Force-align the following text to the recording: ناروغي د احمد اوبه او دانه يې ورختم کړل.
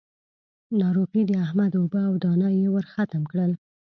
ناروغي 0.79 1.21
د 1.27 1.31
احمد 1.45 1.71
اوبه 1.79 2.01
او 2.09 2.13
دانه 2.23 2.47
يې 2.57 2.65
ورختم 2.75 3.21
کړل. 3.31 3.51